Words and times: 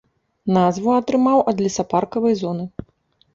Назву 0.55 0.89
атрымаў 0.99 1.43
ад 1.51 1.61
лесапаркавай 1.67 2.35
зоны. 2.41 2.65